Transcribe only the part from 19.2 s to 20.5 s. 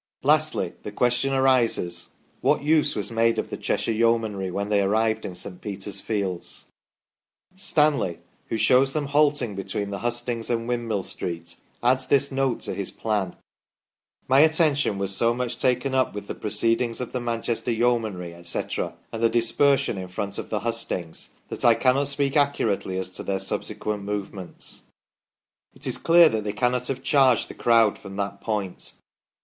the dispersion in front of